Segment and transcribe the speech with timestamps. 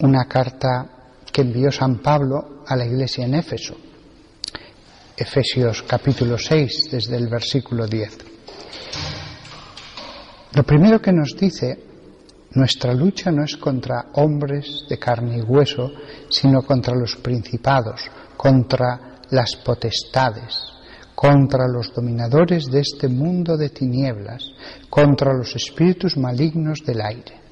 [0.00, 0.86] una carta
[1.32, 3.76] que envió San Pablo a la iglesia en Éfeso.
[5.16, 8.18] Efesios capítulo 6, desde el versículo 10.
[10.52, 11.78] Lo primero que nos dice,
[12.52, 15.90] nuestra lucha no es contra hombres de carne y hueso,
[16.28, 18.02] sino contra los principados,
[18.36, 20.54] contra las potestades,
[21.14, 24.44] contra los dominadores de este mundo de tinieblas,
[24.90, 27.45] contra los espíritus malignos del aire.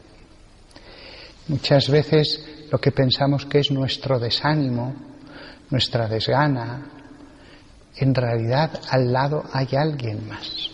[1.48, 4.95] Muchas veces lo que pensamos que es nuestro desánimo,
[5.69, 6.86] nuestra desgana,
[7.97, 10.70] en realidad al lado hay alguien más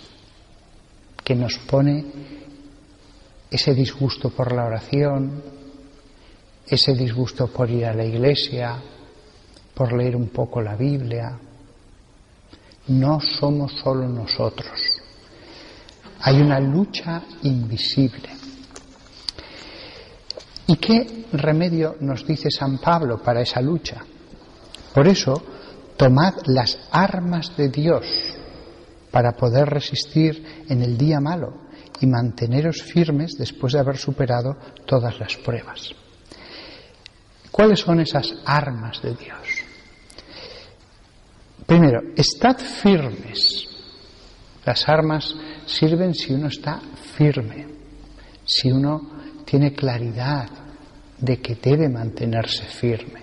[1.25, 2.05] que nos pone
[3.51, 5.43] ese disgusto por la oración,
[6.67, 8.77] ese disgusto por ir a la iglesia,
[9.75, 11.37] por leer un poco la Biblia.
[12.89, 15.01] No somos solo nosotros.
[16.21, 18.40] Hay una lucha invisible
[20.71, 24.05] ¿Y qué remedio nos dice San Pablo para esa lucha?
[24.95, 25.43] Por eso,
[25.97, 28.07] tomad las armas de Dios
[29.11, 31.62] para poder resistir en el día malo
[32.01, 35.91] y manteneros firmes después de haber superado todas las pruebas.
[37.51, 39.49] ¿Cuáles son esas armas de Dios?
[41.67, 43.67] Primero, estad firmes.
[44.65, 45.34] Las armas
[45.67, 46.81] sirven si uno está
[47.17, 47.67] firme,
[48.45, 50.59] si uno tiene claridad
[51.21, 53.23] de que debe mantenerse firme.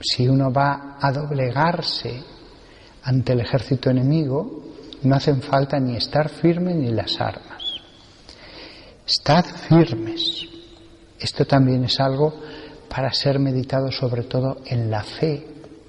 [0.00, 2.22] Si uno va a doblegarse
[3.02, 4.62] ante el ejército enemigo,
[5.02, 7.62] no hacen falta ni estar firme ni las armas.
[9.06, 10.46] Estad firmes.
[11.18, 12.34] Esto también es algo
[12.88, 15.46] para ser meditado sobre todo en la fe.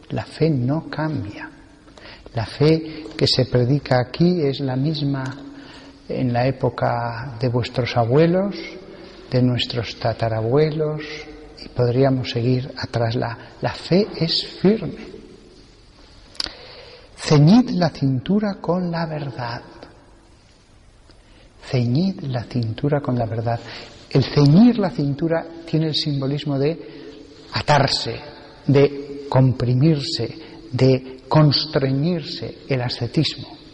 [0.10, 1.50] La fe no cambia.
[2.34, 5.24] La fe que se predica aquí es la misma
[6.08, 8.56] en la época de vuestros abuelos,
[9.30, 11.02] de nuestros tatarabuelos,
[11.64, 13.16] y podríamos seguir atrás.
[13.16, 15.16] La, la fe es firme.
[17.16, 19.62] Ceñid la cintura con la verdad.
[21.70, 23.60] Ceñid la cintura con la verdad.
[24.10, 26.78] El ceñir la cintura tiene el simbolismo de
[27.54, 28.20] atarse,
[28.68, 30.38] de comprimirse,
[30.72, 33.66] de constreñirse, el ascetismo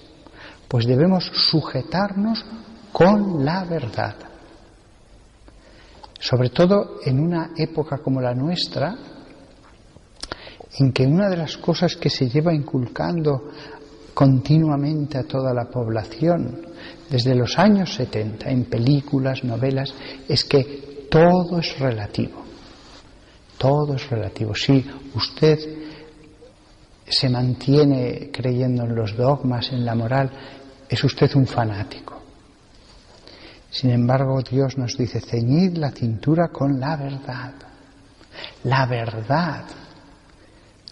[0.72, 2.46] pues debemos sujetarnos
[2.94, 4.16] con la verdad.
[6.22, 8.96] Sobre todo en una época como la nuestra,
[10.78, 13.50] en que una de las cosas que se lleva inculcando
[14.14, 16.62] continuamente a toda la población
[17.10, 19.94] desde los años 70 en películas, novelas,
[20.30, 22.44] es que todo es relativo.
[23.58, 24.54] Todo es relativo.
[24.54, 25.60] Si usted
[27.08, 30.32] se mantiene creyendo en los dogmas, en la moral,
[30.88, 32.21] es usted un fanático.
[33.72, 37.54] Sin embargo, Dios nos dice, ceñid la cintura con la verdad.
[38.66, 39.64] La verdad.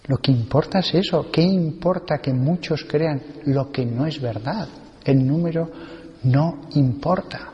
[0.07, 1.29] Lo que importa es eso.
[1.29, 4.67] ¿Qué importa que muchos crean lo que no es verdad?
[5.03, 5.69] El número
[6.23, 7.49] no importa.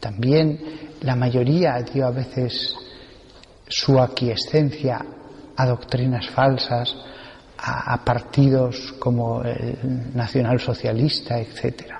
[0.00, 0.58] También
[1.02, 2.74] la mayoría dio a veces
[3.68, 5.04] su aquiescencia
[5.56, 6.94] a doctrinas falsas,
[7.56, 11.99] a, partidos como el nacionalsocialista, etc.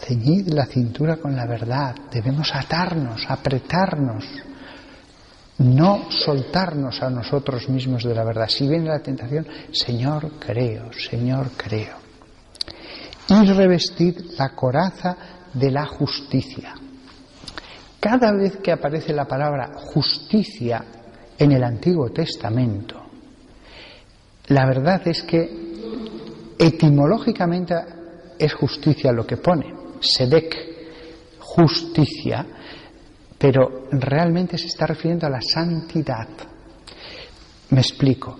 [0.00, 4.24] Ceñid la cintura con la verdad, debemos atarnos, apretarnos,
[5.58, 8.48] no soltarnos a nosotros mismos de la verdad.
[8.48, 11.96] Si viene la tentación, Señor, creo, Señor, creo.
[13.28, 15.16] Y revestid la coraza
[15.52, 16.74] de la justicia.
[18.00, 20.82] Cada vez que aparece la palabra justicia
[21.38, 23.02] en el Antiguo Testamento,
[24.46, 27.74] la verdad es que etimológicamente
[28.38, 30.56] es justicia lo que pone, sedek,
[31.38, 32.46] justicia,
[33.38, 36.28] pero realmente se está refiriendo a la santidad.
[37.70, 38.38] Me explico.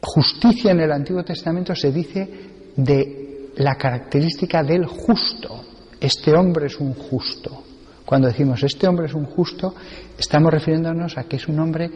[0.00, 2.28] Justicia en el Antiguo Testamento se dice
[2.76, 5.64] de la característica del justo.
[6.00, 7.64] Este hombre es un justo.
[8.04, 9.74] Cuando decimos este hombre es un justo,
[10.16, 11.90] estamos refiriéndonos a que es un hombre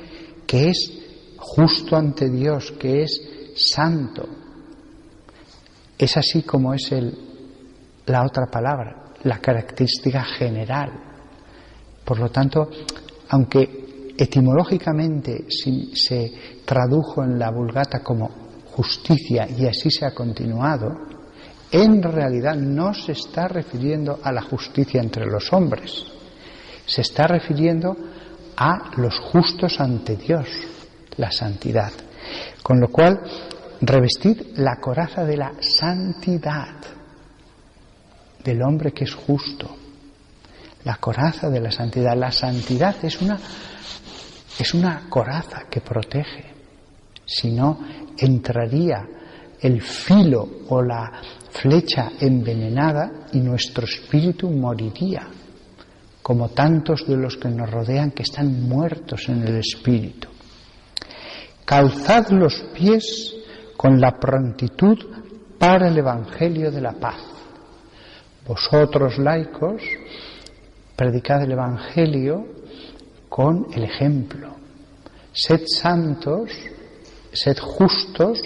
[0.46, 0.92] que es
[1.36, 3.20] justo ante Dios, que es
[3.54, 4.28] santo.
[5.96, 7.29] Es así como es el,
[8.10, 10.90] la otra palabra, la característica general.
[12.04, 12.68] Por lo tanto,
[13.28, 16.32] aunque etimológicamente se
[16.64, 18.28] tradujo en la Vulgata como
[18.72, 20.90] justicia y así se ha continuado,
[21.70, 26.04] en realidad no se está refiriendo a la justicia entre los hombres,
[26.84, 27.96] se está refiriendo
[28.56, 30.48] a los justos ante Dios,
[31.16, 31.92] la santidad.
[32.62, 33.20] Con lo cual,
[33.80, 36.99] revestir la coraza de la santidad
[38.44, 39.76] del hombre que es justo,
[40.84, 42.16] la coraza de la santidad.
[42.16, 43.38] La santidad es una,
[44.58, 46.54] es una coraza que protege,
[47.26, 47.78] si no
[48.18, 49.06] entraría
[49.60, 51.12] el filo o la
[51.50, 55.28] flecha envenenada y nuestro espíritu moriría,
[56.22, 60.28] como tantos de los que nos rodean que están muertos en el espíritu.
[61.64, 63.34] Calzad los pies
[63.76, 64.98] con la prontitud
[65.58, 67.29] para el Evangelio de la paz.
[68.46, 69.82] Vosotros laicos,
[70.96, 72.46] predicad el Evangelio
[73.28, 74.56] con el ejemplo.
[75.32, 76.50] Sed santos,
[77.32, 78.42] sed justos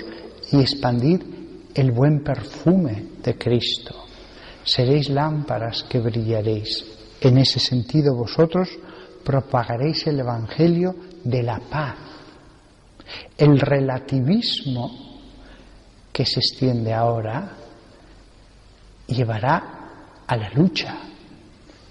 [0.52, 1.22] y expandid
[1.74, 4.04] el buen perfume de Cristo.
[4.64, 6.84] Seréis lámparas que brillaréis.
[7.20, 8.68] En ese sentido vosotros
[9.24, 10.94] propagaréis el Evangelio
[11.24, 11.96] de la paz.
[13.38, 14.90] El relativismo
[16.12, 17.56] que se extiende ahora
[19.06, 19.83] llevará
[20.34, 20.96] a la lucha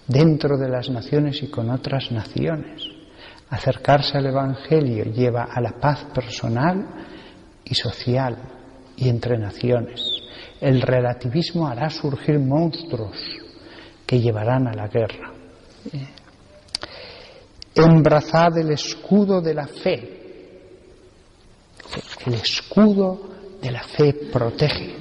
[0.05, 2.83] dentro de las naciones y con otras naciones.
[3.49, 6.85] Acercarse al Evangelio lleva a la paz personal
[7.63, 8.37] y social
[8.97, 10.01] y entre naciones.
[10.59, 13.17] El relativismo hará surgir monstruos
[14.05, 15.31] que llevarán a la guerra.
[17.75, 20.19] Embrazad el escudo de la fe.
[22.25, 23.21] El escudo
[23.61, 24.95] de la fe protege.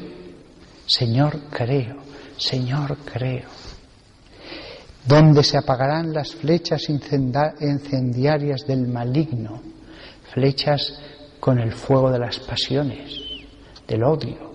[0.87, 2.12] Señor, creo.
[2.37, 3.49] Señor, creo.
[5.07, 9.61] Donde se apagarán las flechas incendiarias del maligno,
[10.33, 10.99] flechas
[11.41, 13.13] con el fuego de las pasiones,
[13.87, 14.53] del odio.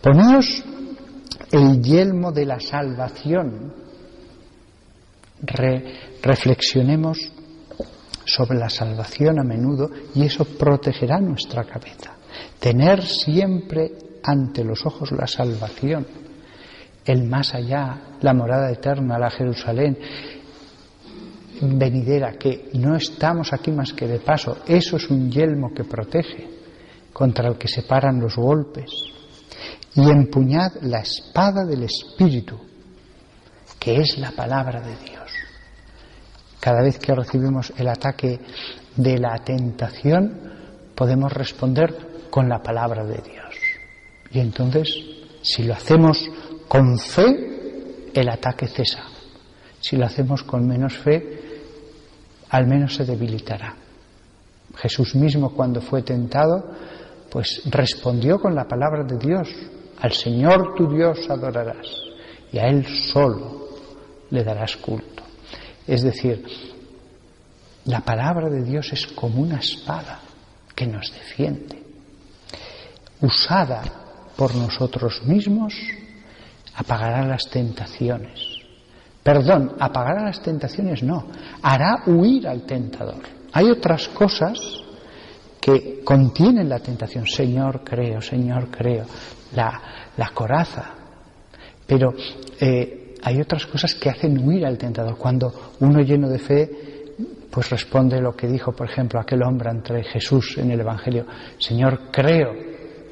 [0.00, 0.62] Poneos
[1.50, 3.72] el yelmo de la salvación.
[6.22, 7.18] reflexionemos
[8.24, 12.12] sobre la salvación a menudo y eso protegerá nuestra cabeza.
[12.58, 13.92] Tener siempre
[14.24, 16.06] ante los ojos la salvación,
[17.04, 19.98] el más allá, la morada eterna, la Jerusalén
[21.60, 26.48] venidera, que no estamos aquí más que de paso, eso es un yelmo que protege
[27.12, 28.90] contra el que se paran los golpes.
[29.94, 32.58] Y empuñad la espada del Espíritu,
[33.78, 35.30] que es la palabra de Dios.
[36.58, 38.40] Cada vez que recibimos el ataque
[38.96, 40.54] de la tentación,
[40.96, 43.43] podemos responder con la palabra de Dios.
[44.34, 44.92] Y entonces,
[45.42, 46.28] si lo hacemos
[46.66, 49.04] con fe, el ataque cesa.
[49.80, 51.40] Si lo hacemos con menos fe,
[52.50, 53.76] al menos se debilitará.
[54.76, 56.68] Jesús mismo cuando fue tentado,
[57.30, 59.48] pues respondió con la palabra de Dios,
[60.00, 61.86] al Señor tu Dios adorarás
[62.52, 63.68] y a Él solo
[64.30, 65.22] le darás culto.
[65.86, 66.44] Es decir,
[67.84, 70.20] la palabra de Dios es como una espada
[70.74, 71.80] que nos defiende,
[73.20, 74.03] usada
[74.36, 75.74] por nosotros mismos,
[76.74, 78.40] apagará las tentaciones.
[79.22, 81.26] Perdón, apagará las tentaciones no,
[81.62, 83.22] hará huir al tentador.
[83.52, 84.58] Hay otras cosas
[85.60, 87.26] que contienen la tentación.
[87.26, 89.06] Señor, creo, Señor, creo.
[89.54, 89.80] La,
[90.16, 90.90] la coraza.
[91.86, 92.12] Pero
[92.60, 95.16] eh, hay otras cosas que hacen huir al tentador.
[95.16, 96.70] Cuando uno lleno de fe,
[97.50, 101.24] pues responde lo que dijo, por ejemplo, aquel hombre ante Jesús en el Evangelio.
[101.58, 102.52] Señor, creo,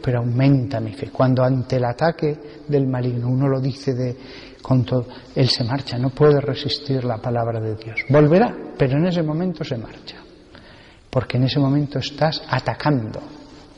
[0.02, 1.10] pero aumenta mi fe.
[1.10, 4.16] Cuando ante el ataque del maligno uno lo dice de
[4.60, 8.00] con todo, él se marcha, no puede resistir la palabra de Dios.
[8.08, 10.22] Volverá, pero en ese momento se marcha
[11.12, 13.20] porque en ese momento estás atacando,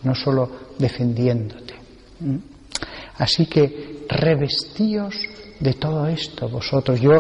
[0.04, 1.75] no solo defendiéndote.
[2.21, 2.37] ¿Mm?
[3.19, 5.16] Así que revestíos
[5.59, 7.00] de todo esto vosotros.
[7.00, 7.11] Yo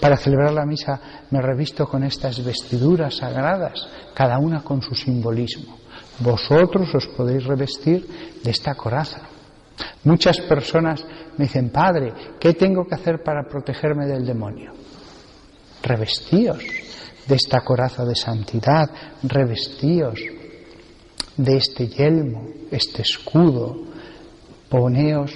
[0.00, 1.00] para celebrar la misa
[1.30, 5.78] me revisto con estas vestiduras sagradas, cada una con su simbolismo.
[6.20, 8.06] Vosotros os podéis revestir
[8.44, 9.22] de esta coraza.
[10.04, 11.04] Muchas personas
[11.36, 14.72] me dicen, Padre, ¿qué tengo que hacer para protegerme del demonio?
[15.82, 16.62] Revestíos
[17.26, 18.90] de esta coraza de santidad,
[19.22, 20.20] revestíos
[21.36, 23.76] de este yelmo, este escudo,
[24.68, 25.32] poneos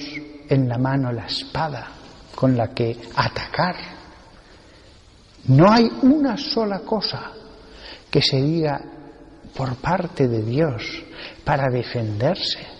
[0.48, 1.88] en la mano la espada
[2.34, 3.76] con la que atacar.
[5.48, 7.32] No hay una sola cosa
[8.10, 8.93] que se diga
[9.56, 10.82] por parte de Dios
[11.44, 12.74] para defenderse.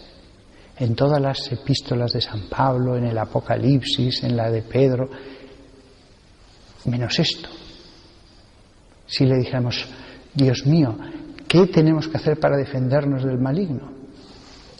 [0.76, 5.08] En todas las epístolas de San Pablo, en el Apocalipsis, en la de Pedro,
[6.86, 7.48] menos esto.
[9.06, 9.86] Si le dijéramos,
[10.34, 10.96] Dios mío,
[11.46, 13.92] ¿qué tenemos que hacer para defendernos del maligno?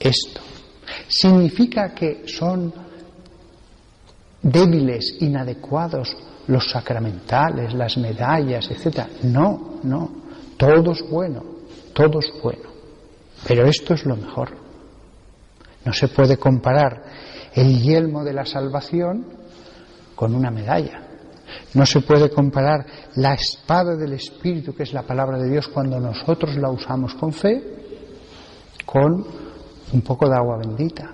[0.00, 0.40] Esto.
[1.08, 2.72] ¿Significa que son
[4.42, 6.16] débiles, inadecuados
[6.48, 9.08] los sacramentales, las medallas, etcétera?
[9.22, 10.24] No, no.
[10.56, 11.53] Todo es bueno,
[11.94, 12.68] todo es bueno.
[13.46, 14.50] Pero esto es lo mejor.
[15.84, 17.02] No se puede comparar
[17.54, 19.26] el yelmo de la salvación
[20.14, 21.02] con una medalla.
[21.74, 22.86] No se puede comparar
[23.16, 27.32] la espada del Espíritu, que es la palabra de Dios, cuando nosotros la usamos con
[27.32, 27.62] fe,
[28.84, 29.26] con
[29.92, 31.12] un poco de agua bendita.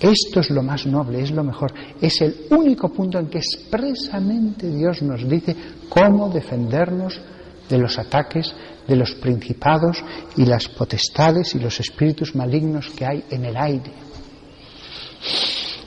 [0.00, 1.72] Esto es lo más noble, es lo mejor.
[2.00, 5.54] Es el único punto en que expresamente Dios nos dice
[5.90, 7.20] cómo defendernos
[7.68, 8.54] de los ataques
[8.90, 10.02] de los principados
[10.36, 13.92] y las potestades y los espíritus malignos que hay en el aire.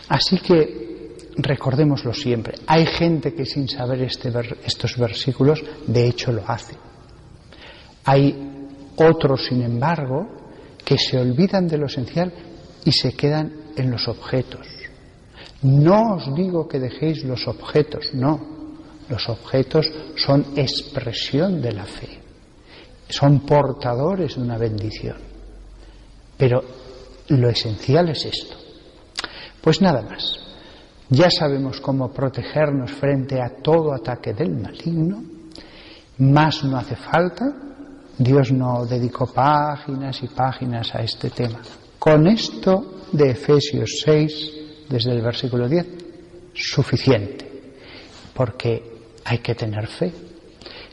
[0.07, 2.55] Así que recordémoslo siempre.
[2.65, 4.31] Hay gente que sin saber este
[4.63, 6.75] estos versículos, de hecho lo hace.
[8.05, 8.36] Hay
[8.95, 10.29] otros, sin embargo,
[10.86, 12.31] que se olvidan de lo esencial
[12.86, 14.65] y se quedan en los objetos.
[15.62, 18.39] No os digo que dejéis los objetos, no.
[19.10, 22.23] Los objetos son expresión de la fe
[23.13, 25.17] son portadores de una bendición.
[26.38, 26.63] Pero
[27.27, 28.58] lo esencial es esto.
[29.62, 30.39] Pues nada más.
[31.10, 35.24] Ya sabemos cómo protegernos frente a todo ataque del maligno.
[36.17, 37.46] Más no hace falta.
[38.17, 41.62] Dios no dedicó páginas y páginas a este tema.
[42.00, 44.51] Con esto de Efesios 6,
[44.89, 45.88] desde el versículo 10,
[46.53, 47.74] suficiente.
[48.34, 48.82] Porque
[49.24, 50.12] hay que tener fe.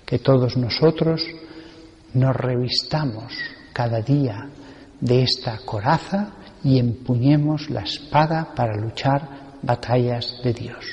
[0.04, 1.22] Que todos nosotros
[2.14, 3.32] nos revistamos
[3.72, 4.48] cada día
[5.00, 10.84] de esta coraza y empuñemos la espada para luchar batallas de Dios.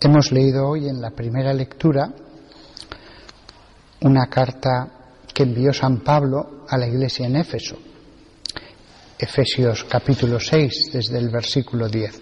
[0.00, 2.12] Hemos leído hoy en la primera lectura
[4.04, 4.86] una carta
[5.32, 7.76] que envió San Pablo a la iglesia en Éfeso.
[9.18, 12.20] Efesios capítulo 6, desde el versículo 10.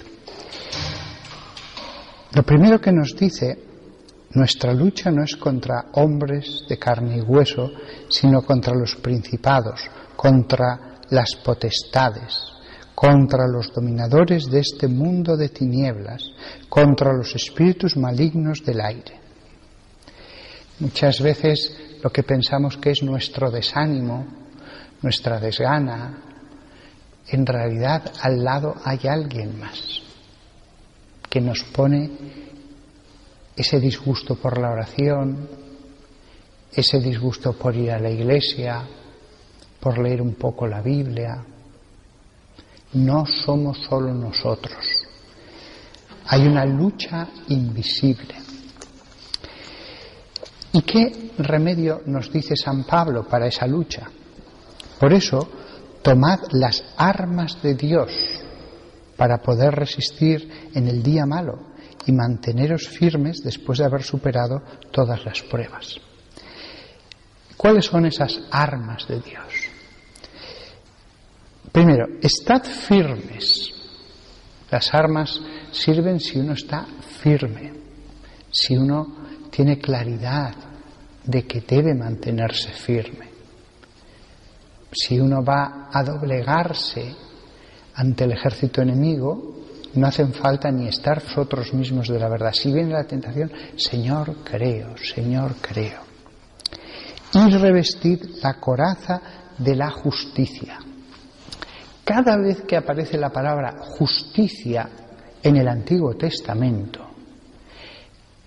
[2.34, 3.58] Lo primero que nos dice,
[4.30, 7.72] nuestra lucha no es contra hombres de carne y hueso,
[8.08, 9.80] sino contra los principados,
[10.14, 12.44] contra las potestades,
[12.94, 16.22] contra los dominadores de este mundo de tinieblas,
[16.68, 19.21] contra los espíritus malignos del aire.
[20.82, 24.26] Muchas veces lo que pensamos que es nuestro desánimo,
[25.00, 26.18] nuestra desgana,
[27.28, 29.80] en realidad al lado hay alguien más
[31.30, 32.10] que nos pone
[33.54, 35.48] ese disgusto por la oración,
[36.72, 38.82] ese disgusto por ir a la iglesia,
[39.78, 41.44] por leer un poco la Biblia.
[42.94, 44.84] No somos solo nosotros.
[46.26, 48.41] Hay una lucha invisible.
[50.72, 54.08] ¿Y qué remedio nos dice San Pablo para esa lucha?
[54.98, 55.48] Por eso,
[56.02, 58.10] tomad las armas de Dios
[59.16, 61.72] para poder resistir en el día malo
[62.06, 66.00] y manteneros firmes después de haber superado todas las pruebas.
[67.56, 69.52] ¿Cuáles son esas armas de Dios?
[71.70, 73.72] Primero, estad firmes.
[74.70, 76.86] Las armas sirven si uno está
[77.20, 77.72] firme,
[78.50, 79.22] si uno
[79.52, 80.54] tiene claridad
[81.24, 83.28] de que debe mantenerse firme.
[84.90, 87.14] Si uno va a doblegarse
[87.94, 89.56] ante el ejército enemigo,
[89.94, 92.52] no hacen falta ni estar vosotros mismos de la verdad.
[92.54, 96.00] Si viene la tentación, Señor, creo, Señor, creo.
[97.34, 99.20] Y revestid la coraza
[99.58, 100.78] de la justicia.
[102.04, 104.88] Cada vez que aparece la palabra justicia
[105.42, 107.11] en el Antiguo Testamento,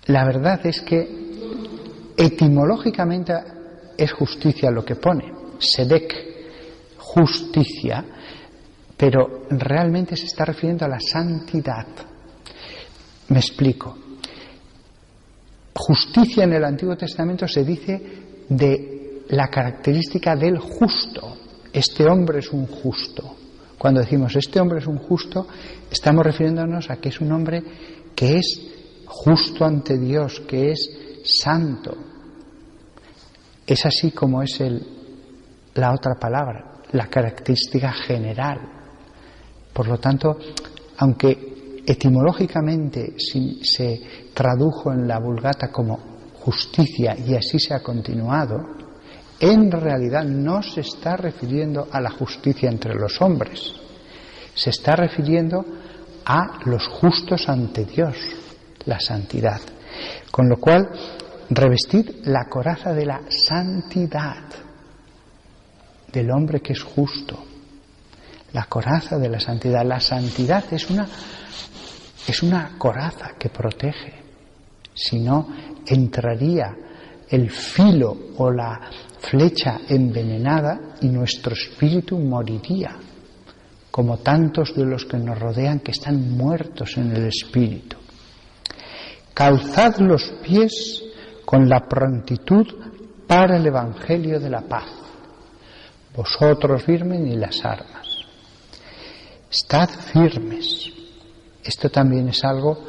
[0.06, 1.26] la verdad es que
[2.16, 3.32] etimológicamente
[3.96, 6.14] es justicia lo que pone, sedek,
[6.98, 8.04] justicia,
[8.96, 11.86] pero realmente se está refiriendo a la santidad.
[13.28, 13.98] Me explico.
[15.74, 18.00] Justicia en el Antiguo Testamento se dice
[18.48, 21.36] de la característica del justo.
[21.72, 23.36] Este hombre es un justo.
[23.76, 25.46] Cuando decimos este hombre es un justo,
[25.90, 27.62] estamos refiriéndonos a que es un hombre
[28.14, 28.75] que es
[29.06, 30.90] justo ante Dios, que es
[31.24, 31.96] santo.
[33.66, 34.86] Es así como es el,
[35.74, 38.60] la otra palabra, la característica general.
[39.72, 40.38] Por lo tanto,
[40.98, 44.00] aunque etimológicamente se
[44.32, 45.98] tradujo en la vulgata como
[46.40, 48.76] justicia y así se ha continuado,
[49.40, 53.72] en realidad no se está refiriendo a la justicia entre los hombres,
[54.54, 55.64] se está refiriendo
[56.24, 58.16] a los justos ante Dios,
[58.86, 59.60] la santidad.
[60.30, 60.88] Con lo cual,
[61.50, 64.44] revestir la coraza de la santidad
[66.12, 67.44] del hombre que es justo,
[68.52, 69.84] la coraza de la santidad.
[69.84, 71.06] La santidad es una,
[72.26, 74.14] es una coraza que protege,
[74.94, 75.48] si no
[75.86, 76.74] entraría
[77.28, 78.80] el filo o la
[79.18, 82.96] flecha envenenada y nuestro espíritu moriría,
[83.90, 87.96] como tantos de los que nos rodean que están muertos en el espíritu.
[89.36, 91.04] Calzad los pies
[91.44, 92.66] con la prontitud
[93.26, 94.86] para el Evangelio de la paz.
[96.16, 98.06] Vosotros firmes y las armas.
[99.50, 100.90] Estad firmes.
[101.62, 102.82] Esto también es algo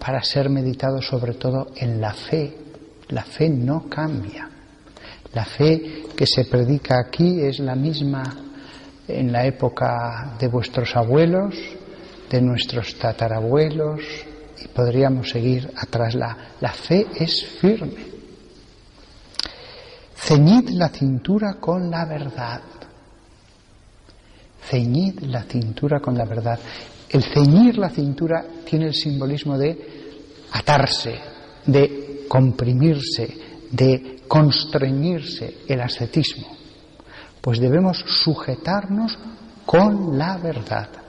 [0.00, 2.52] para ser meditado sobre todo en la fe.
[3.10, 4.50] La fe no cambia.
[5.32, 8.24] La fe que se predica aquí es la misma
[9.06, 11.54] en la época de vuestros abuelos,
[12.28, 14.00] de nuestros tatarabuelos,
[14.64, 16.14] y podríamos seguir atrás.
[16.14, 18.12] La, la fe es firme.
[20.14, 22.60] Ceñid la cintura con la verdad.
[24.68, 26.58] Ceñid la cintura con la verdad.
[27.08, 29.76] El ceñir la cintura tiene el simbolismo de
[30.52, 31.18] atarse,
[31.66, 33.36] de comprimirse,
[33.70, 36.56] de constreñirse el ascetismo.
[37.40, 39.18] Pues debemos sujetarnos
[39.66, 41.01] con la verdad.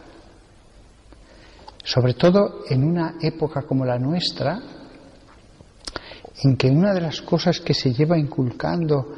[1.84, 4.60] Sobre todo en una época como la nuestra,
[6.44, 9.16] en que una de las cosas que se lleva inculcando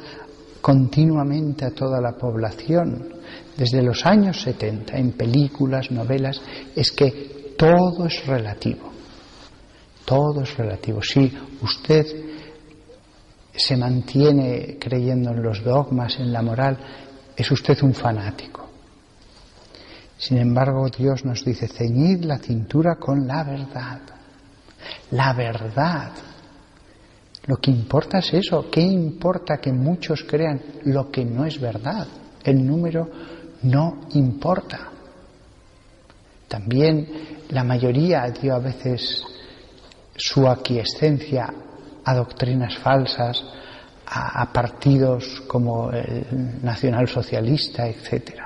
[0.60, 3.08] continuamente a toda la población
[3.56, 6.40] desde los años 70 en películas, novelas,
[6.74, 8.90] es que todo es relativo.
[10.04, 11.00] Todo es relativo.
[11.02, 11.32] Si
[11.62, 12.06] usted
[13.54, 16.78] se mantiene creyendo en los dogmas, en la moral,
[17.36, 18.65] es usted un fanático.
[20.18, 24.00] Sin embargo, Dios nos dice, ceñid la cintura con la verdad.
[25.10, 26.12] La verdad.
[27.46, 28.70] Lo que importa es eso.
[28.70, 32.06] ¿Qué importa que muchos crean lo que no es verdad?
[32.42, 33.08] El número
[33.62, 34.90] no importa.
[36.48, 37.08] También
[37.50, 39.22] la mayoría dio a veces
[40.16, 41.52] su aquiescencia
[42.04, 43.44] a doctrinas falsas,
[44.06, 48.45] a, partidos como el nacionalsocialista, etc.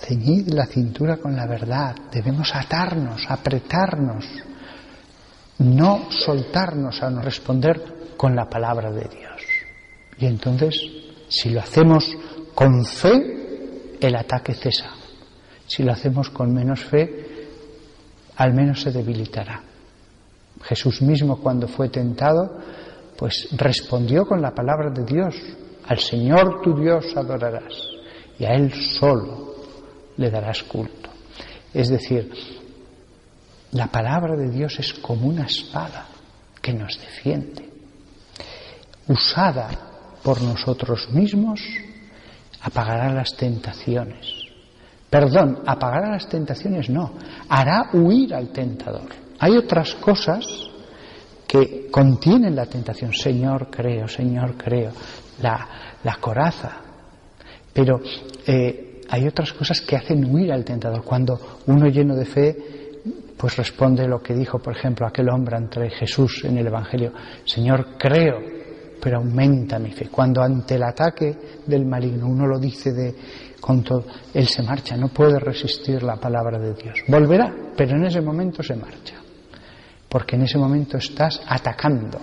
[0.00, 4.24] Ceñid la cintura con la verdad, debemos atarnos, apretarnos,
[5.58, 9.42] no soltarnos a no responder con la palabra de Dios.
[10.18, 10.80] Y entonces,
[11.28, 12.16] si lo hacemos
[12.54, 14.90] con fe, el ataque cesa.
[15.66, 17.26] Si lo hacemos con menos fe,
[18.36, 19.62] al menos se debilitará.
[20.62, 22.58] Jesús mismo cuando fue tentado,
[23.16, 25.34] pues respondió con la palabra de Dios,
[25.86, 27.74] al Señor tu Dios adorarás
[28.38, 29.47] y a Él solo
[30.18, 31.10] le darás culto.
[31.72, 32.30] Es decir,
[33.72, 36.06] la palabra de Dios es como una espada
[36.60, 37.68] que nos defiende,
[39.06, 39.70] usada
[40.22, 41.60] por nosotros mismos,
[42.60, 44.26] apagará las tentaciones.
[45.08, 47.14] Perdón, apagará las tentaciones no,
[47.48, 49.08] hará huir al tentador.
[49.38, 50.44] Hay otras cosas
[51.46, 53.14] que contienen la tentación.
[53.14, 54.92] Señor, creo, Señor, creo.
[55.40, 56.72] La, coraza.
[57.72, 58.00] Pero
[58.46, 61.02] eh, hay otras cosas que hacen huir al tentador.
[61.04, 62.56] Cuando uno lleno de fe,
[63.36, 67.12] pues responde lo que dijo, por ejemplo, aquel hombre ante Jesús en el Evangelio.
[67.44, 68.38] Señor, creo,
[69.00, 70.08] pero aumenta mi fe.
[70.08, 73.14] Cuando ante el ataque del maligno uno lo dice de
[73.60, 77.02] con todo, él se marcha, no puede resistir la palabra de Dios.
[77.08, 79.18] Volverá, pero en ese momento se marcha
[80.08, 82.18] porque en ese momento estás atacando,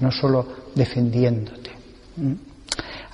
[0.00, 1.70] no solo defendiéndote.
[2.16, 2.32] ¿Mm?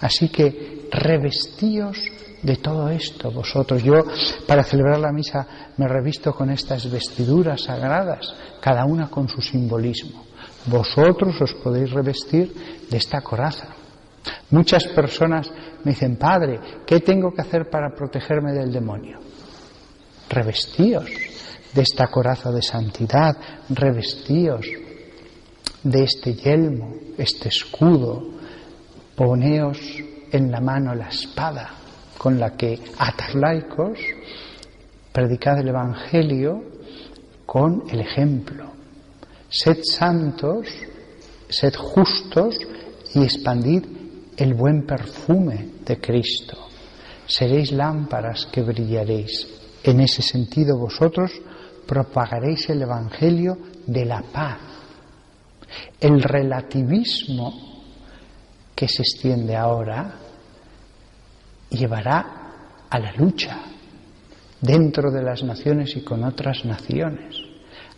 [0.00, 1.98] Así que revestíos
[2.44, 3.82] de todo esto vosotros.
[3.82, 4.04] Yo
[4.46, 10.24] para celebrar la misa me revisto con estas vestiduras sagradas, cada una con su simbolismo.
[10.66, 13.68] Vosotros os podéis revestir de esta coraza.
[14.50, 15.50] Muchas personas
[15.82, 19.18] me dicen, Padre, ¿qué tengo que hacer para protegerme del demonio?
[20.28, 21.06] Revestíos
[21.74, 23.36] de esta coraza de santidad,
[23.70, 24.66] revestíos
[25.82, 28.22] de este yelmo, este escudo,
[29.14, 29.78] poneos
[30.30, 31.83] en la mano la espada
[32.18, 33.98] con la que atar laicos,
[35.12, 36.62] predicad el Evangelio
[37.46, 38.72] con el ejemplo.
[39.48, 40.66] Sed santos,
[41.48, 42.58] sed justos
[43.14, 43.84] y expandid
[44.36, 46.58] el buen perfume de Cristo.
[47.26, 49.46] Seréis lámparas que brillaréis.
[49.82, 51.30] En ese sentido vosotros
[51.86, 54.58] propagaréis el Evangelio de la paz.
[56.00, 57.52] El relativismo
[58.74, 60.23] que se extiende ahora
[61.70, 63.60] llevará a la lucha
[64.60, 67.36] dentro de las naciones y con otras naciones.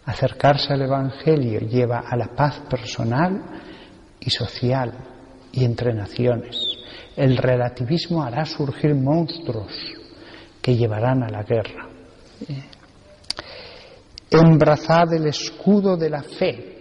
[0.04, 3.42] Acercarse al Evangelio lleva a la paz personal
[4.20, 4.92] y social
[5.52, 6.56] y entre naciones.
[7.16, 9.72] El relativismo hará surgir monstruos
[10.60, 11.88] que llevarán a la guerra.
[14.30, 16.76] Embrazad el escudo de la fe.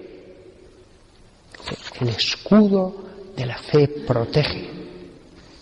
[2.02, 4.65] El escudo de la fe protege.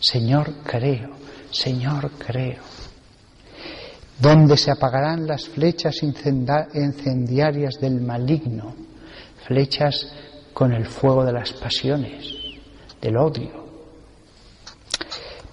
[0.04, 1.12] Señor, creo.
[1.50, 2.62] Señor, creo.
[4.20, 8.76] Donde se apagarán las flechas incendiarias del maligno,
[9.48, 10.14] flechas
[10.54, 12.36] con el fuego de las pasiones,
[13.02, 13.64] del odio.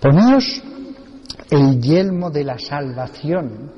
[0.00, 0.60] Poneos
[1.50, 3.72] el yelmo de la salvación.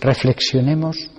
[0.00, 1.10] reflexionemos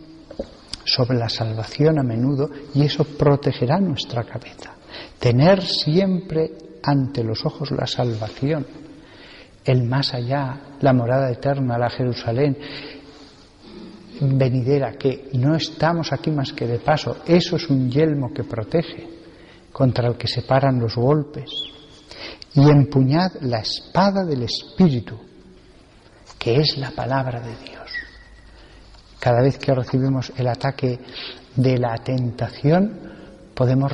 [0.86, 4.76] sobre la salvación a menudo y eso protegerá nuestra cabeza.
[5.20, 8.66] Tener siempre ante los ojos la salvación,
[9.64, 12.58] el más allá, la morada eterna, la Jerusalén
[14.22, 19.08] venidera, que no estamos aquí más que de paso, eso es un yelmo que protege
[19.72, 21.50] contra el que se paran los golpes.
[22.54, 25.18] Y empuñad la espada del Espíritu,
[26.38, 27.90] que es la palabra de Dios.
[29.20, 31.00] Cada vez que recibimos el ataque
[31.56, 33.00] de la tentación,
[33.56, 33.94] podemos